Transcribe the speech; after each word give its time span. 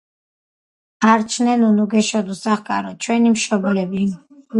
არჩნენ 1.09 1.65
უნუგეშოდ, 1.67 2.31
უსახლკაროდ 2.37 2.97
ჩვენი 3.07 3.35
მშობლები. 3.35 4.03
ი 4.07 4.09